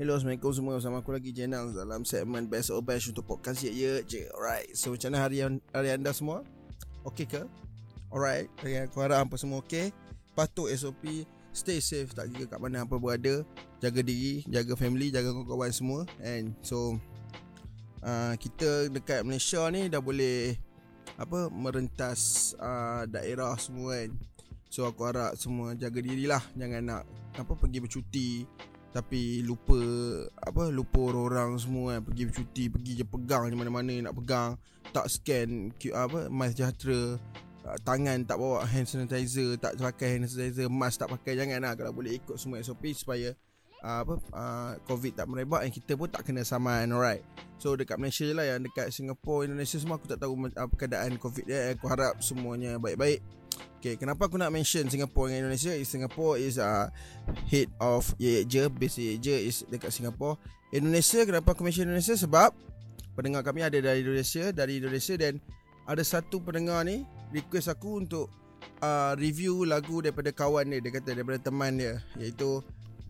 Hello 0.00 0.16
Assalamualaikum 0.16 0.48
semua. 0.56 0.80
Sama 0.80 1.04
aku 1.04 1.12
lagi 1.12 1.28
Jenang. 1.28 1.76
Dalam 1.76 2.08
segmen 2.08 2.48
Best 2.48 2.72
or 2.72 2.80
Best 2.80 3.12
Untuk 3.12 3.20
podcast 3.28 3.60
Ye 3.60 3.68
Ye 3.68 4.00
Je. 4.08 4.32
Alright 4.32 4.72
So 4.72 4.96
macam 4.96 5.12
mana 5.12 5.28
hari, 5.28 5.44
hari 5.44 5.88
anda 5.92 6.08
semua? 6.16 6.40
Okay 7.04 7.28
ke? 7.28 7.44
Alright 8.08 8.48
okay, 8.64 8.88
Aku 8.88 8.96
harap 9.04 9.28
apa 9.28 9.36
semua 9.36 9.60
okay? 9.60 9.92
Patut 10.32 10.72
SOP 10.72 11.28
Stay 11.52 11.84
safe. 11.84 12.16
Tak 12.16 12.32
kira 12.32 12.48
kat 12.48 12.56
mana 12.64 12.88
apa 12.88 12.96
berada. 12.96 13.44
Jaga 13.84 14.00
diri 14.00 14.40
Jaga 14.48 14.72
family 14.72 15.12
Jaga 15.12 15.36
kawan-kawan 15.36 15.68
semua. 15.68 16.08
And 16.24 16.56
so 16.64 16.96
uh, 18.00 18.32
Kita 18.40 18.88
dekat 18.88 19.20
Malaysia 19.28 19.68
ni 19.68 19.92
Dah 19.92 20.00
boleh 20.00 20.56
Apa 21.20 21.52
Merentas 21.52 22.56
uh, 22.56 23.04
Daerah 23.04 23.52
semua 23.60 24.00
kan? 24.00 24.16
So 24.72 24.88
aku 24.88 25.04
harap 25.04 25.36
semua 25.36 25.76
jaga 25.76 26.00
dirilah 26.00 26.40
Jangan 26.56 26.88
nak 26.88 27.04
Apa 27.36 27.52
pergi 27.52 27.84
bercuti 27.84 28.28
tapi 28.90 29.46
lupa 29.46 29.78
apa 30.42 30.66
lupa 30.74 30.98
orang-orang 31.14 31.54
semua 31.62 31.98
kan. 31.98 32.00
Pergi 32.10 32.22
bercuti 32.26 32.64
pergi 32.66 32.92
je 32.98 33.06
pegang 33.06 33.46
di 33.46 33.56
mana-mana 33.56 34.10
nak 34.10 34.14
pegang. 34.18 34.58
Tak 34.90 35.06
scan 35.06 35.70
apa 35.94 36.26
my 36.26 36.50
sejahtera. 36.50 37.18
Uh, 37.60 37.76
tangan 37.84 38.24
tak 38.24 38.40
bawa 38.40 38.64
hand 38.64 38.88
sanitizer 38.88 39.52
tak 39.60 39.76
pakai 39.76 40.16
hand 40.16 40.24
sanitizer 40.24 40.66
mask 40.72 41.06
tak 41.06 41.12
pakai 41.12 41.38
janganlah. 41.38 41.78
Kalau 41.78 41.94
boleh 41.94 42.18
ikut 42.18 42.34
semua 42.40 42.58
SOP 42.64 42.88
supaya 42.96 43.36
uh, 43.84 43.98
apa 44.02 44.14
uh, 44.32 44.72
covid 44.88 45.12
tak 45.14 45.28
merebak 45.28 45.62
dan 45.62 45.70
kita 45.70 45.92
pun 45.94 46.08
tak 46.08 46.26
kena 46.26 46.42
saman 46.42 46.90
alright. 46.90 47.22
So 47.60 47.76
dekat 47.76 48.00
Malaysia 48.00 48.24
je 48.24 48.34
lah 48.34 48.48
yang 48.48 48.64
dekat 48.64 48.90
Singapore 48.90 49.46
Indonesia 49.46 49.76
semua 49.76 50.00
aku 50.00 50.08
tak 50.08 50.18
tahu 50.24 50.34
keadaan 50.80 51.20
covid 51.20 51.44
dia 51.44 51.76
aku 51.76 51.86
harap 51.92 52.16
semuanya 52.24 52.80
baik-baik 52.80 53.20
Okay, 53.80 53.96
kenapa 53.96 54.28
aku 54.28 54.36
nak 54.36 54.52
mention 54.52 54.84
Singapore 54.92 55.32
dengan 55.32 55.48
Indonesia? 55.48 55.72
Is 55.72 55.88
Singapore 55.88 56.36
is 56.36 56.60
a 56.60 56.64
uh, 56.68 56.84
head 57.48 57.72
of 57.80 58.12
Ye 58.20 58.44
Je, 58.44 58.68
base 58.68 59.00
Ye 59.00 59.16
Je 59.16 59.32
is 59.32 59.64
dekat 59.72 59.88
Singapore. 59.88 60.36
Indonesia, 60.68 61.24
kenapa 61.24 61.56
aku 61.56 61.64
mention 61.64 61.88
Indonesia? 61.88 62.12
Sebab 62.12 62.52
pendengar 63.16 63.40
kami 63.40 63.64
ada 63.64 63.80
dari 63.80 64.04
Indonesia, 64.04 64.52
dari 64.52 64.84
Indonesia 64.84 65.16
dan 65.16 65.40
ada 65.88 66.04
satu 66.04 66.44
pendengar 66.44 66.84
ni 66.84 67.08
request 67.32 67.72
aku 67.72 68.04
untuk 68.04 68.28
uh, 68.84 69.16
review 69.16 69.64
lagu 69.64 70.04
daripada 70.04 70.28
kawan 70.28 70.68
dia, 70.70 70.78
dia 70.84 70.92
kata 71.00 71.16
daripada 71.16 71.40
teman 71.40 71.80
dia, 71.80 72.04
iaitu 72.20 72.60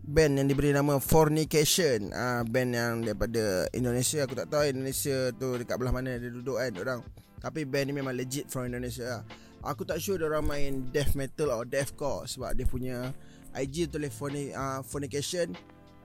band 0.01 0.41
yang 0.41 0.47
diberi 0.49 0.73
nama 0.73 0.97
Fornication. 0.97 2.09
Uh, 2.15 2.41
band 2.47 2.71
yang 2.73 2.93
daripada 3.03 3.67
Indonesia, 3.75 4.25
aku 4.25 4.39
tak 4.39 4.49
tahu 4.49 4.71
Indonesia 4.71 5.35
tu 5.35 5.59
dekat 5.59 5.75
belah 5.77 5.93
mana 5.93 6.17
dia 6.17 6.31
duduk 6.31 6.57
kan 6.57 6.73
orang. 6.79 6.99
Tapi 7.41 7.65
band 7.65 7.85
ni 7.89 7.93
memang 7.99 8.15
legit 8.15 8.47
from 8.49 8.69
Indonesia 8.69 9.19
lah. 9.19 9.23
Aku 9.61 9.85
tak 9.85 10.01
sure 10.01 10.17
orang 10.25 10.45
main 10.45 10.71
death 10.89 11.13
metal 11.13 11.53
atau 11.53 11.65
deathcore 11.65 12.25
sebab 12.25 12.57
dia 12.57 12.65
punya 12.65 13.13
IG 13.53 13.93
tulis 13.93 14.09
phony, 14.09 14.49
uh, 14.55 14.81
fornication 14.81 15.53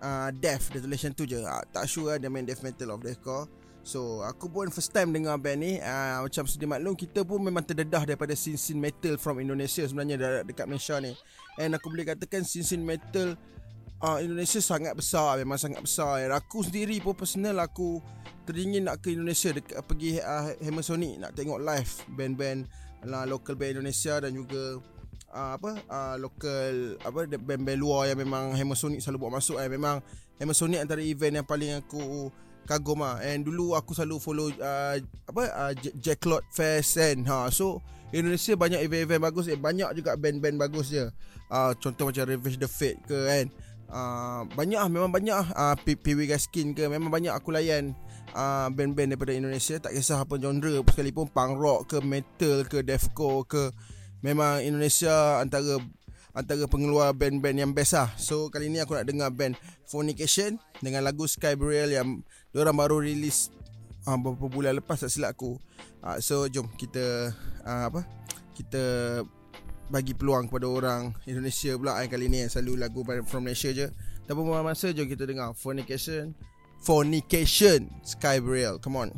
uh, 0.04 0.28
death 0.34 0.68
dia 0.72 0.80
tulis 0.84 1.00
macam 1.00 1.12
tu 1.16 1.24
je. 1.24 1.40
Uh, 1.40 1.64
tak 1.72 1.88
sure 1.88 2.12
lah 2.12 2.16
dia 2.20 2.28
main 2.28 2.44
death 2.44 2.60
metal 2.60 2.92
atau 2.92 3.00
deathcore. 3.00 3.46
So 3.86 4.18
aku 4.26 4.50
pun 4.50 4.66
first 4.74 4.90
time 4.90 5.14
dengar 5.14 5.38
band 5.38 5.62
ni 5.62 5.78
uh, 5.78 6.26
Macam 6.26 6.42
sedia 6.50 6.66
maklum 6.66 6.98
kita 6.98 7.22
pun 7.22 7.38
memang 7.38 7.62
terdedah 7.62 8.02
daripada 8.02 8.34
scene-scene 8.34 8.82
metal 8.82 9.14
from 9.14 9.38
Indonesia 9.38 9.86
sebenarnya 9.86 10.42
dekat 10.42 10.66
Malaysia 10.66 10.98
ni 10.98 11.14
And 11.54 11.70
aku 11.78 11.94
boleh 11.94 12.02
katakan 12.02 12.42
scene-scene 12.42 12.82
metal 12.82 13.38
uh, 14.02 14.18
Indonesia 14.18 14.58
sangat 14.58 14.90
besar 14.98 15.38
Memang 15.38 15.54
sangat 15.62 15.86
besar 15.86 16.26
And 16.26 16.34
aku 16.34 16.66
sendiri 16.66 16.98
pun 16.98 17.14
personal 17.14 17.62
aku 17.62 18.02
Teringin 18.42 18.90
nak 18.90 19.06
ke 19.06 19.14
Indonesia 19.14 19.54
dekat, 19.54 19.78
Pergi 19.86 20.18
uh, 20.18 20.50
Hammersonic 20.66 21.22
Nak 21.22 21.38
tengok 21.38 21.62
live 21.62 21.92
band-band 22.10 22.66
lah 23.04 23.28
local 23.28 23.58
band 23.58 23.76
Indonesia 23.76 24.16
dan 24.22 24.32
juga 24.32 24.80
uh, 25.36 25.50
apa 25.60 25.70
uh, 25.86 26.16
local 26.16 26.96
apa 27.04 27.28
band-band 27.36 27.78
luar 27.78 28.08
yang 28.08 28.18
memang 28.18 28.56
Hammersonic 28.56 29.04
selalu 29.04 29.28
buat 29.28 29.32
masuk 29.36 29.60
eh. 29.60 29.68
Memang 29.68 30.00
Hammersonic 30.40 30.80
antara 30.80 31.04
event 31.04 31.42
yang 31.42 31.46
paling 31.46 31.76
aku 31.80 32.32
kagum 32.64 33.04
ah. 33.04 33.20
And 33.20 33.44
dulu 33.44 33.76
aku 33.76 33.92
selalu 33.92 34.16
follow 34.18 34.48
uh, 34.56 34.96
apa 35.28 35.42
uh, 35.52 35.72
Jack 36.00 36.24
Claude 36.24 36.46
Fest 36.54 36.96
kan. 36.96 37.20
Ha 37.28 37.52
so 37.52 37.84
Indonesia 38.14 38.54
banyak 38.54 38.80
event-event 38.86 39.22
bagus 39.22 39.46
eh. 39.50 39.58
Banyak 39.58 39.92
juga 39.98 40.16
band-band 40.16 40.56
bagus 40.56 40.94
je. 40.94 41.04
Uh, 41.46 41.72
contoh 41.78 42.10
macam 42.10 42.26
Revenge 42.26 42.58
the 42.58 42.70
Fate 42.70 42.98
ke 43.04 43.18
kan. 43.26 43.46
Uh, 43.86 44.42
banyak 44.58 44.82
ah 44.82 44.90
memang 44.90 45.14
banyak 45.14 45.30
ah 45.30 45.46
uh, 45.54 45.74
PW 45.78 46.26
Gaskin 46.26 46.74
ke 46.74 46.90
memang 46.90 47.06
banyak 47.06 47.30
aku 47.30 47.54
layan 47.54 47.94
uh, 48.34 48.68
band-band 48.72 49.14
daripada 49.14 49.36
Indonesia 49.36 49.76
tak 49.78 49.94
kisah 49.94 50.24
apa 50.24 50.40
genre 50.40 50.82
sekalipun 50.82 51.28
punk 51.30 51.52
rock 51.60 51.80
ke 51.92 51.98
metal 52.02 52.66
ke 52.66 52.82
deathcore 52.82 53.44
ke 53.46 53.62
memang 54.24 54.64
Indonesia 54.64 55.38
antara 55.38 55.78
antara 56.36 56.68
pengeluar 56.68 57.16
band-band 57.16 57.56
yang 57.56 57.72
best 57.72 57.96
lah. 57.96 58.12
So 58.20 58.52
kali 58.52 58.68
ni 58.68 58.82
aku 58.82 58.92
nak 58.92 59.08
dengar 59.08 59.32
band 59.32 59.56
Fornication 59.86 60.58
dengan 60.84 61.06
lagu 61.06 61.24
Sky 61.24 61.54
Burial 61.54 61.94
yang 61.94 62.20
diorang 62.50 62.76
baru 62.76 63.00
release 63.00 63.48
uh, 64.04 64.18
beberapa 64.20 64.52
bulan 64.52 64.72
lepas 64.76 65.00
tak 65.00 65.08
silap 65.08 65.32
aku. 65.32 65.56
Uh, 66.04 66.20
so 66.20 66.44
jom 66.50 66.68
kita 66.76 67.32
uh, 67.64 67.82
apa? 67.88 68.04
Kita 68.52 68.82
bagi 69.86 70.12
peluang 70.12 70.50
kepada 70.50 70.66
orang 70.66 71.14
Indonesia 71.30 71.78
pula 71.78 72.02
eh, 72.02 72.10
kali 72.10 72.26
ni 72.26 72.42
yang 72.42 72.50
selalu 72.50 72.84
lagu 72.84 73.00
from 73.24 73.46
Malaysia 73.46 73.70
je. 73.72 73.88
Buang 74.26 74.66
masa 74.66 74.90
jom 74.90 75.06
kita 75.06 75.22
dengar 75.22 75.54
Fornication 75.54 76.34
Fornication 76.80 77.90
Sky 78.02 78.38
Braille 78.40 78.78
Come 78.78 78.96
on. 78.96 79.10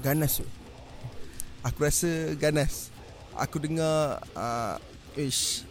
Ganas 0.00 0.40
tu 0.40 0.48
Aku 1.60 1.84
rasa 1.84 2.32
ganas. 2.40 2.88
Aku 3.36 3.60
dengar 3.60 4.24
uh, 4.32 4.80
Ish 5.12 5.68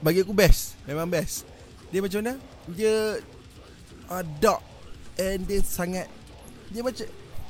bagi 0.00 0.22
aku 0.22 0.34
best. 0.34 0.78
Memang 0.86 1.10
best. 1.10 1.48
Dia 1.88 2.00
macam 2.04 2.20
mana? 2.20 2.34
Dia 2.68 2.94
uh, 4.12 4.24
Dark 4.40 4.60
And 5.16 5.40
dia 5.48 5.64
sangat 5.64 6.06
Dia 6.68 6.84
macam 6.84 7.08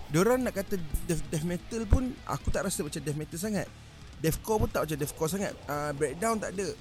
Diorang 0.09 0.41
nak 0.41 0.57
kata 0.57 0.81
death, 1.05 1.23
death 1.29 1.45
metal 1.45 1.83
pun 1.85 2.15
Aku 2.25 2.49
tak 2.49 2.65
rasa 2.65 2.81
macam 2.81 3.03
death 3.03 3.19
metal 3.19 3.37
sangat. 3.37 3.69
Deathcore 4.25 4.65
pun 4.65 4.69
tak 4.73 4.89
macam 4.89 4.97
deathcore 4.99 5.31
sangat. 5.31 5.53
Uh, 5.69 5.93
Breakdown 5.93 6.41
tak 6.41 6.57
ada. 6.57 6.73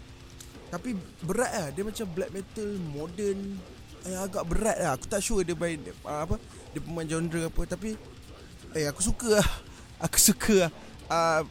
Tapi 0.71 0.95
berat 1.21 1.51
lah. 1.51 1.67
Dia 1.75 1.83
macam 1.83 2.05
black 2.15 2.31
metal 2.31 2.69
Modern. 2.95 3.59
Eh, 4.07 4.15
Agak 4.15 4.47
berat 4.47 4.77
lah. 4.79 4.95
Aku 4.95 5.11
tak 5.11 5.19
sure 5.19 5.43
dia 5.43 5.59
main 5.59 5.75
uh, 6.07 6.23
Apa 6.23 6.39
Dia 6.71 6.79
pemain 6.79 7.03
genre 7.03 7.51
apa. 7.51 7.61
Tapi 7.67 7.99
Eh 8.79 8.87
aku 8.87 9.03
suka 9.03 9.43
lah. 9.43 9.49
Aku 10.07 10.17
suka 10.21 10.55
lah. 10.69 10.71
Uh, 11.11 11.41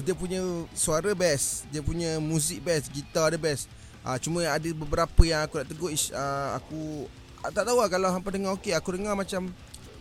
dia 0.00 0.16
punya 0.16 0.40
suara 0.72 1.12
best 1.12 1.68
dia 1.68 1.84
punya 1.84 2.16
muzik 2.16 2.64
best 2.64 2.88
gitar 2.88 3.28
dia 3.34 3.40
best. 3.40 3.68
Uh, 4.02 4.18
cuma 4.18 4.42
ada 4.42 4.66
beberapa 4.74 5.22
yang 5.22 5.46
aku 5.46 5.62
nak 5.62 5.68
tegur 5.70 5.90
is 5.92 6.10
uh, 6.10 6.58
aku 6.58 7.06
uh, 7.44 7.50
tak 7.54 7.62
tahu 7.62 7.78
lah 7.78 7.86
kalau 7.86 8.10
hampa 8.10 8.34
dengar 8.34 8.56
okey 8.58 8.74
aku 8.74 8.98
dengar 8.98 9.14
macam 9.14 9.52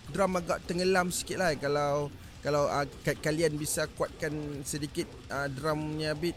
drum 0.09 0.31
agak 0.39 0.57
tenggelam 0.65 1.13
sikit 1.13 1.37
lah. 1.37 1.53
Kalau 1.59 2.09
kalau 2.41 2.65
uh, 2.65 2.85
kalian 3.21 3.53
bisa 3.59 3.85
kuatkan 3.93 4.33
sedikit 4.65 5.05
uh, 5.29 5.45
drumnya 5.51 6.17
beat 6.17 6.33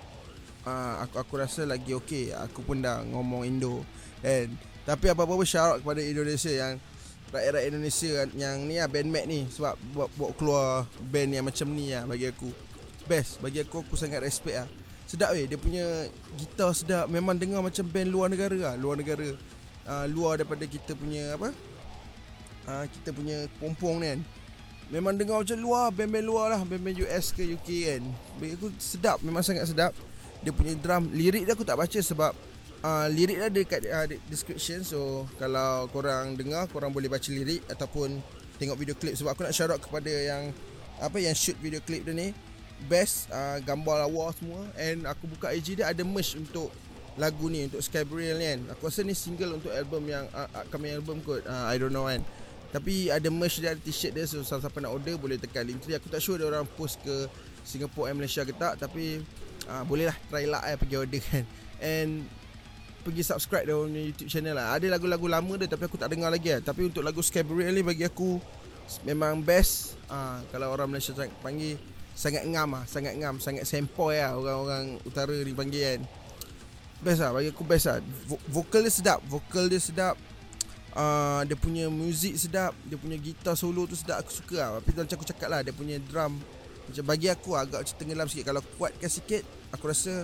uh, 0.68 1.06
aku 1.08 1.24
aku 1.24 1.32
rasa 1.40 1.64
lagi 1.64 1.96
okey. 1.96 2.36
Aku 2.50 2.60
pun 2.66 2.84
dah 2.84 3.00
ngomong 3.00 3.48
Indo 3.48 3.80
and 4.20 4.52
tapi 4.84 5.08
apa-apa 5.08 5.32
pun 5.32 5.48
syarat 5.48 5.80
kepada 5.80 6.04
Indonesia 6.04 6.52
yang 6.52 6.76
rakyat-rakyat 7.32 7.66
Indonesia 7.72 8.10
yang 8.36 8.56
ni 8.68 8.76
lah 8.76 8.86
band 8.92 9.08
Mac 9.08 9.24
ni. 9.24 9.48
Sebab 9.48 9.74
buat, 9.96 10.08
buat 10.20 10.30
keluar 10.36 10.84
band 11.00 11.30
yang 11.32 11.48
macam 11.48 11.72
ni 11.72 11.96
lah 11.96 12.04
bagi 12.04 12.28
aku 12.28 12.63
best 13.06 13.40
bagi 13.40 13.60
aku 13.60 13.84
aku 13.84 13.94
sangat 13.94 14.24
respect 14.24 14.64
ah. 14.64 14.68
Sedap 15.04 15.36
weh 15.36 15.44
dia 15.44 15.60
punya 15.60 16.08
gitar 16.40 16.72
sedap 16.72 17.06
memang 17.12 17.36
dengar 17.36 17.60
macam 17.60 17.84
band 17.86 18.08
luar 18.08 18.28
negara 18.32 18.56
ah, 18.72 18.76
luar 18.76 18.96
negara. 18.98 19.36
Uh, 19.84 20.08
luar 20.08 20.40
daripada 20.40 20.64
kita 20.64 20.96
punya 20.96 21.36
apa? 21.36 21.52
Uh, 22.64 22.84
kita 22.88 23.12
punya 23.12 23.44
pompong 23.60 24.00
ni 24.00 24.06
kan. 24.16 24.20
Memang 24.88 25.12
dengar 25.16 25.44
macam 25.44 25.58
luar 25.60 25.92
band-band 25.92 26.24
luar 26.24 26.46
lah 26.56 26.60
band-band 26.64 27.04
US 27.04 27.36
ke 27.36 27.44
UK 27.44 27.68
kan. 27.92 28.02
Bagi 28.40 28.52
aku 28.56 28.68
sedap 28.80 29.20
memang 29.20 29.44
sangat 29.44 29.68
sedap. 29.68 29.92
Dia 30.40 30.56
punya 30.56 30.72
drum 30.76 31.12
lirik 31.12 31.44
dia 31.44 31.52
aku 31.52 31.68
tak 31.68 31.76
baca 31.76 32.00
sebab 32.00 32.32
uh, 32.84 33.06
lirik 33.08 33.36
dia 33.40 33.48
ada 33.48 33.60
dekat 33.64 33.80
uh, 33.88 34.06
description 34.28 34.84
so 34.84 35.24
kalau 35.40 35.88
korang 35.88 36.36
dengar 36.36 36.68
korang 36.68 36.92
boleh 36.92 37.08
baca 37.08 37.28
lirik 37.32 37.64
ataupun 37.72 38.20
tengok 38.60 38.76
video 38.76 38.94
clip 38.94 39.16
sebab 39.16 39.32
aku 39.32 39.42
nak 39.48 39.56
shout 39.56 39.72
out 39.72 39.80
kepada 39.80 40.12
yang 40.12 40.52
apa 41.00 41.18
yang 41.18 41.34
shoot 41.34 41.56
video 41.58 41.80
clip 41.82 42.04
dia 42.04 42.14
ni 42.14 42.28
best 42.86 43.30
uh, 43.30 43.58
gambar 43.62 44.06
lawa 44.08 44.30
semua. 44.36 44.62
And 44.78 45.08
aku 45.08 45.30
buka 45.30 45.50
IG 45.54 45.80
dia 45.80 45.90
ada 45.90 46.02
merch 46.02 46.36
untuk 46.38 46.70
lagu 47.14 47.46
ni 47.46 47.70
untuk 47.70 47.80
Sky 47.82 48.02
Burial 48.02 48.36
ni 48.38 48.46
kan. 48.46 48.60
Aku 48.74 48.90
rasa 48.90 49.06
ni 49.06 49.14
single 49.14 49.58
untuk 49.58 49.70
album 49.70 50.06
yang 50.10 50.26
uh, 50.34 50.48
upcoming 50.62 50.94
album 50.94 51.22
kot 51.22 51.42
uh, 51.46 51.70
I 51.70 51.78
don't 51.78 51.94
know 51.94 52.10
kan. 52.10 52.20
Tapi 52.74 53.06
ada 53.06 53.30
merch 53.30 53.62
dia 53.62 53.70
ada 53.70 53.78
t-shirt 53.78 54.18
dia 54.18 54.26
so 54.26 54.42
siapa 54.42 54.82
nak 54.82 54.90
order 54.90 55.14
boleh 55.14 55.38
tekan 55.38 55.62
link 55.62 55.78
tree 55.78 55.94
aku 55.94 56.10
tak 56.10 56.18
sure 56.18 56.42
dia 56.42 56.50
orang 56.50 56.66
post 56.74 56.98
ke 57.06 57.30
Singapore 57.62 58.10
and 58.10 58.18
Malaysia 58.18 58.42
ke 58.42 58.50
tak 58.50 58.82
tapi 58.82 59.22
uh, 59.70 59.82
Boleh 59.86 60.12
lah 60.12 60.16
try 60.28 60.44
lah 60.44 60.62
eh, 60.68 60.76
Pergi 60.76 60.96
order 60.98 61.22
kan. 61.22 61.44
And 61.80 62.10
Pergi 63.04 63.20
subscribe 63.20 63.68
dia 63.68 63.76
punya 63.76 64.00
YouTube 64.00 64.30
channel 64.32 64.56
lah. 64.56 64.80
Ada 64.80 64.96
lagu-lagu 64.96 65.28
lama 65.28 65.60
dia 65.60 65.68
Tapi 65.68 65.84
aku 65.88 66.00
tak 66.00 66.08
dengar 66.12 66.32
lagi 66.32 66.56
lah 66.56 66.60
Tapi 66.64 66.88
untuk 66.88 67.04
lagu 67.04 67.20
Scabriel 67.20 67.72
ni 67.76 67.84
Bagi 67.84 68.04
aku 68.08 68.40
Memang 69.04 69.40
best 69.44 69.96
uh, 70.08 70.40
Kalau 70.48 70.72
orang 70.72 70.88
Malaysia 70.88 71.12
panggil 71.40 71.76
Sangat 72.14 72.46
ngam 72.46 72.78
lah 72.78 72.84
Sangat 72.86 73.14
ngam 73.18 73.42
Sangat 73.42 73.66
sempoi 73.66 74.22
lah 74.22 74.38
Orang-orang 74.38 75.02
utara 75.02 75.34
ni 75.34 75.52
panggil 75.52 75.82
kan. 75.98 76.00
Best 77.02 77.20
lah 77.20 77.30
Bagi 77.34 77.50
aku 77.50 77.66
best 77.66 77.90
lah 77.90 77.98
Vokal 78.48 78.86
dia 78.86 78.92
sedap 78.94 79.18
Vokal 79.26 79.66
dia 79.66 79.82
sedap. 79.82 80.14
Uh, 80.94 81.42
Dia 81.44 81.58
punya 81.58 81.90
muzik 81.90 82.38
sedap 82.38 82.72
Dia 82.86 82.94
punya 82.94 83.18
gitar 83.18 83.58
solo 83.58 83.84
tu 83.90 83.98
sedap 83.98 84.22
Aku 84.22 84.30
suka 84.30 84.56
lah 84.62 84.68
Tapi 84.78 84.90
macam 84.94 85.16
aku 85.18 85.26
cakap 85.26 85.48
lah 85.50 85.60
Dia 85.66 85.74
punya 85.74 85.98
drum 85.98 86.38
Macam 86.86 87.04
bagi 87.04 87.26
aku 87.26 87.58
agak 87.58 87.82
macam 87.82 87.96
tenggelam 87.98 88.26
sikit. 88.30 88.46
Kalau 88.54 88.62
kuatkan 88.78 89.10
sikit 89.10 89.42
Aku 89.74 89.90
rasa 89.90 90.22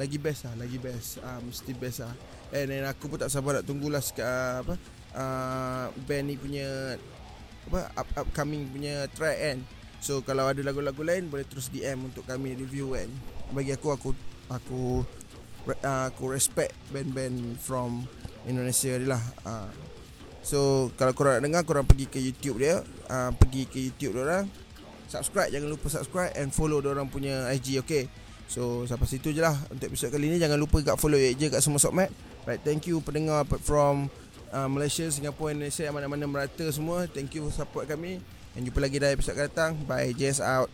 Lagi 0.00 0.16
best 0.16 0.48
lah 0.48 0.56
Lagi 0.56 0.80
best. 0.80 1.20
Uh, 1.20 1.40
Mesti 1.44 1.72
best 1.76 2.00
lah 2.00 2.16
And 2.56 2.72
then 2.72 2.88
aku 2.88 3.12
pun 3.12 3.20
tak 3.20 3.28
sabar 3.28 3.60
nak 3.60 3.68
tunggulah 3.68 4.00
uh, 4.00 4.56
Apa 4.64 4.74
uh, 5.12 5.86
Band 6.08 6.32
ni 6.32 6.40
punya 6.40 6.96
apa 7.66 7.90
up, 7.98 8.08
upcoming 8.14 8.70
punya 8.70 9.10
track 9.10 9.38
kan 9.42 9.58
so 9.98 10.20
kalau 10.22 10.48
ada 10.48 10.60
lagu-lagu 10.62 11.02
lain 11.02 11.28
boleh 11.28 11.44
terus 11.48 11.72
DM 11.72 12.08
untuk 12.12 12.26
kami 12.26 12.56
review 12.56 12.94
kan. 12.96 13.08
Bagi 13.54 13.74
aku 13.74 13.94
aku 13.94 14.10
aku 14.50 15.02
uh, 15.74 16.04
aku 16.08 16.24
respect 16.30 16.72
band-band 16.94 17.58
from 17.58 18.06
Indonesia 18.46 18.94
lah 19.02 19.18
uh. 19.42 19.66
so 20.38 20.90
kalau 20.94 21.10
korang 21.10 21.42
nak 21.42 21.42
dengar 21.42 21.62
korang 21.66 21.82
pergi 21.82 22.06
ke 22.06 22.22
YouTube 22.22 22.62
dia 22.62 22.78
uh, 23.10 23.30
pergi 23.34 23.66
ke 23.66 23.78
YouTube 23.82 24.14
dia 24.14 24.22
orang 24.22 24.46
subscribe. 25.10 25.50
Jangan 25.50 25.68
lupa 25.70 25.86
subscribe 25.90 26.32
and 26.38 26.50
follow 26.54 26.78
dia 26.78 26.90
orang 26.94 27.10
punya 27.10 27.50
IG 27.50 27.82
okay? 27.82 28.06
So 28.46 28.86
sampai 28.86 29.10
situ 29.10 29.34
je 29.34 29.42
lah 29.42 29.58
Untuk 29.74 29.90
episod 29.90 30.06
kali 30.10 30.30
ni. 30.30 30.38
Jangan 30.38 30.58
lupa 30.58 30.78
kat 30.82 30.98
follow 30.98 31.18
je 31.18 31.46
kat 31.50 31.58
semua 31.62 31.82
sokmat. 31.82 32.10
Right 32.46 32.62
thank 32.62 32.86
you 32.86 33.02
pendengar 33.02 33.42
from 33.66 34.06
uh, 34.52 34.68
Malaysia, 34.70 35.06
Singapura, 35.08 35.54
Indonesia 35.54 35.82
yang 35.86 35.96
mana-mana 35.96 36.24
merata 36.26 36.66
semua. 36.70 37.06
Thank 37.10 37.38
you 37.38 37.48
for 37.48 37.52
support 37.54 37.86
kami. 37.90 38.22
Dan 38.54 38.66
jumpa 38.66 38.80
lagi 38.80 38.96
dalam 38.96 39.14
episod 39.16 39.36
akan 39.36 39.44
datang. 39.46 39.72
Bye, 39.84 40.16
JS 40.16 40.40
out. 40.42 40.68